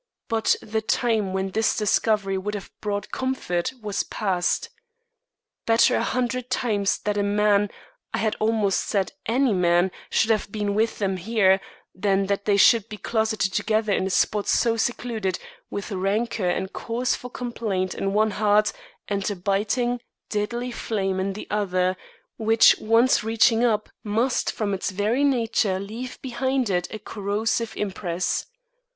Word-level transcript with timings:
But 0.29 0.55
the 0.63 0.81
time 0.81 1.31
when 1.31 1.51
this 1.51 1.77
discovery 1.77 2.35
would 2.35 2.55
have 2.55 2.71
brought 2.81 3.11
comfort 3.11 3.71
was 3.83 4.01
passed. 4.01 4.69
Better 5.67 5.95
a 5.95 6.01
hundred 6.03 6.49
times 6.49 6.97
that 7.01 7.19
a 7.19 7.21
man 7.21 7.69
I 8.11 8.17
had 8.17 8.35
almost 8.39 8.79
said 8.79 9.11
any 9.27 9.53
man 9.53 9.91
should 10.09 10.31
have 10.31 10.51
been 10.51 10.73
with 10.73 10.97
them 10.97 11.17
here, 11.17 11.61
than 11.93 12.25
that 12.25 12.45
they 12.45 12.57
should 12.57 12.89
be 12.89 12.97
closeted 12.97 13.53
together 13.53 13.93
in 13.93 14.07
a 14.07 14.09
spot 14.09 14.47
so 14.47 14.75
secluded, 14.75 15.37
with 15.69 15.91
rancour 15.91 16.49
and 16.49 16.73
cause 16.73 17.15
for 17.15 17.29
complaint 17.29 17.93
in 17.93 18.11
one 18.11 18.31
heart, 18.31 18.73
and 19.07 19.29
a 19.29 19.35
biting, 19.35 19.99
deadly 20.31 20.71
flame 20.71 21.19
in 21.19 21.33
the 21.33 21.45
other, 21.51 21.95
which 22.37 22.75
once 22.79 23.23
reaching 23.23 23.63
up 23.63 23.87
must 24.03 24.51
from 24.51 24.73
its 24.73 24.89
very 24.89 25.23
nature 25.23 25.77
leave 25.77 26.19
behind 26.23 26.71
it 26.71 26.87
a 26.91 26.97
corrosive 26.97 27.77
impress. 27.77 28.47